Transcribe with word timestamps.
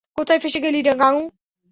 কোথায় 0.17 0.39
ফেঁসে 0.39 0.59
গেলি 0.63 0.79
গাঙু! 1.01 1.23